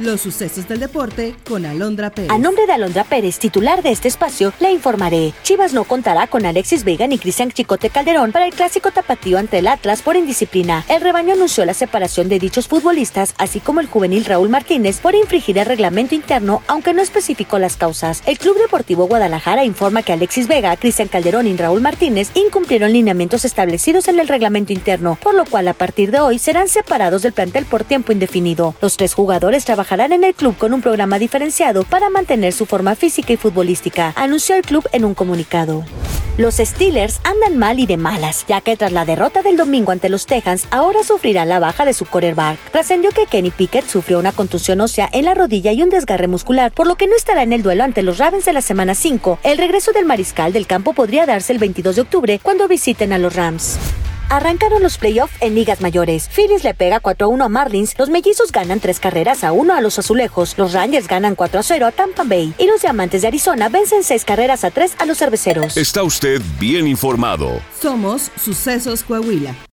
Los 0.00 0.22
sucesos 0.22 0.66
del 0.66 0.80
deporte 0.80 1.36
con 1.48 1.64
Alondra 1.64 2.10
Pérez. 2.10 2.28
A 2.28 2.36
nombre 2.36 2.66
de 2.66 2.72
Alondra 2.72 3.04
Pérez, 3.04 3.38
titular 3.38 3.80
de 3.80 3.92
este 3.92 4.08
espacio, 4.08 4.52
le 4.58 4.72
informaré. 4.72 5.32
Chivas 5.44 5.72
no 5.72 5.84
contará 5.84 6.26
con 6.26 6.44
Alexis 6.44 6.82
Vega 6.82 7.06
ni 7.06 7.16
Cristian 7.16 7.52
Chicote 7.52 7.90
Calderón 7.90 8.32
para 8.32 8.44
el 8.44 8.52
clásico 8.52 8.90
tapatío 8.90 9.38
ante 9.38 9.58
el 9.58 9.68
Atlas 9.68 10.02
por 10.02 10.16
indisciplina. 10.16 10.84
El 10.88 11.00
rebaño 11.00 11.34
anunció 11.34 11.64
la 11.64 11.74
separación 11.74 12.28
de 12.28 12.40
dichos 12.40 12.66
futbolistas, 12.66 13.34
así 13.38 13.60
como 13.60 13.78
el 13.78 13.86
juvenil 13.86 14.24
Raúl 14.24 14.48
Martínez 14.48 14.98
por 14.98 15.14
infringir 15.14 15.58
el 15.58 15.66
reglamento 15.66 16.16
interno, 16.16 16.64
aunque 16.66 16.92
no 16.92 17.00
especificó 17.00 17.60
las 17.60 17.76
causas. 17.76 18.24
El 18.26 18.40
Club 18.40 18.58
Deportivo 18.58 19.06
Guadalajara 19.06 19.64
informa 19.64 20.02
que 20.02 20.12
Alexis 20.12 20.48
Vega, 20.48 20.76
Cristian 20.76 21.06
Calderón 21.06 21.46
y 21.46 21.56
Raúl 21.56 21.80
Martínez 21.80 22.32
incumplieron 22.34 22.92
lineamientos 22.92 23.44
establecidos 23.44 24.08
en 24.08 24.18
el 24.18 24.26
reglamento 24.26 24.72
interno, 24.72 25.18
por 25.22 25.34
lo 25.34 25.44
cual 25.44 25.68
a 25.68 25.74
partir 25.74 26.10
de 26.10 26.18
hoy 26.18 26.40
serán 26.40 26.68
separados 26.68 27.22
del 27.22 27.32
plantel 27.32 27.64
por 27.64 27.84
tiempo 27.84 28.10
indefinido. 28.10 28.74
Los 28.80 28.96
tres 28.96 29.14
jugadores 29.14 29.64
trabajan 29.64 29.83
trabajarán 29.84 30.14
en 30.14 30.24
el 30.24 30.34
club 30.34 30.56
con 30.56 30.72
un 30.72 30.80
programa 30.80 31.18
diferenciado 31.18 31.84
para 31.84 32.08
mantener 32.08 32.54
su 32.54 32.64
forma 32.64 32.94
física 32.94 33.34
y 33.34 33.36
futbolística, 33.36 34.14
anunció 34.16 34.56
el 34.56 34.62
club 34.62 34.88
en 34.92 35.04
un 35.04 35.14
comunicado. 35.14 35.84
Los 36.38 36.56
Steelers 36.56 37.20
andan 37.22 37.58
mal 37.58 37.78
y 37.78 37.86
de 37.86 37.98
malas, 37.98 38.46
ya 38.48 38.62
que 38.62 38.78
tras 38.78 38.92
la 38.92 39.04
derrota 39.04 39.42
del 39.42 39.58
domingo 39.58 39.92
ante 39.92 40.08
los 40.08 40.24
Texans, 40.24 40.66
ahora 40.70 41.04
sufrirán 41.04 41.50
la 41.50 41.58
baja 41.58 41.84
de 41.84 41.92
su 41.92 42.06
quarterback. 42.06 42.58
Trascendió 42.72 43.10
que 43.10 43.26
Kenny 43.26 43.50
Pickett 43.50 43.86
sufrió 43.86 44.18
una 44.18 44.32
contusión 44.32 44.80
ósea 44.80 45.08
en 45.12 45.26
la 45.26 45.34
rodilla 45.34 45.72
y 45.72 45.82
un 45.82 45.90
desgarre 45.90 46.28
muscular, 46.28 46.72
por 46.72 46.86
lo 46.86 46.96
que 46.96 47.06
no 47.06 47.14
estará 47.14 47.42
en 47.42 47.52
el 47.52 47.62
duelo 47.62 47.84
ante 47.84 48.02
los 48.02 48.16
Ravens 48.16 48.46
de 48.46 48.54
la 48.54 48.62
semana 48.62 48.94
5. 48.94 49.40
El 49.42 49.58
regreso 49.58 49.92
del 49.92 50.06
mariscal 50.06 50.54
del 50.54 50.66
campo 50.66 50.94
podría 50.94 51.26
darse 51.26 51.52
el 51.52 51.58
22 51.58 51.96
de 51.96 52.02
octubre 52.02 52.40
cuando 52.42 52.68
visiten 52.68 53.12
a 53.12 53.18
los 53.18 53.36
Rams. 53.36 53.78
Arrancaron 54.34 54.82
los 54.82 54.98
playoffs 54.98 55.36
en 55.38 55.54
ligas 55.54 55.80
mayores. 55.80 56.28
Phillies 56.28 56.64
le 56.64 56.74
pega 56.74 57.00
4-1 57.00 57.44
a 57.44 57.48
Marlins, 57.48 57.96
los 57.96 58.10
mellizos 58.10 58.50
ganan 58.50 58.80
3 58.80 58.98
carreras 58.98 59.44
a 59.44 59.52
1 59.52 59.72
a 59.72 59.80
los 59.80 60.00
azulejos, 60.00 60.58
los 60.58 60.72
Rangers 60.72 61.06
ganan 61.06 61.36
4-0 61.36 61.86
a 61.86 61.92
Tampa 61.92 62.24
Bay 62.24 62.52
y 62.58 62.66
los 62.66 62.82
diamantes 62.82 63.22
de 63.22 63.28
Arizona 63.28 63.68
vencen 63.68 64.02
6 64.02 64.24
carreras 64.24 64.64
a 64.64 64.72
3 64.72 64.96
a 64.98 65.06
los 65.06 65.18
cerveceros. 65.18 65.76
Está 65.76 66.02
usted 66.02 66.42
bien 66.58 66.88
informado. 66.88 67.60
Somos 67.80 68.32
Sucesos 68.36 69.04
Coahuila. 69.04 69.54